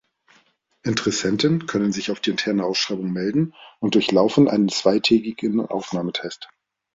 Interessenten 0.81 1.67
können 1.67 1.91
sich 1.91 2.09
auf 2.09 2.19
die 2.19 2.31
interne 2.31 2.63
Ausschreibung 2.65 3.13
melden 3.13 3.53
und 3.79 3.93
durchlaufen 3.93 4.47
einen 4.49 4.67
zweitägigen 4.69 5.59
Aufnahmetest. 5.63 6.49